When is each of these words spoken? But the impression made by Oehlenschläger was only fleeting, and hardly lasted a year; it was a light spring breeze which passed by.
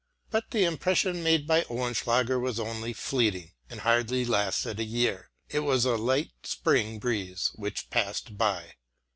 But 0.31 0.49
the 0.49 0.63
impression 0.63 1.21
made 1.21 1.45
by 1.45 1.61
Oehlenschläger 1.65 2.41
was 2.41 2.59
only 2.59 2.91
fleeting, 2.91 3.51
and 3.69 3.81
hardly 3.81 4.25
lasted 4.25 4.79
a 4.79 4.83
year; 4.83 5.29
it 5.47 5.59
was 5.59 5.85
a 5.85 5.95
light 5.95 6.31
spring 6.41 6.97
breeze 6.97 7.51
which 7.53 7.91
passed 7.91 8.35
by. 8.35 8.73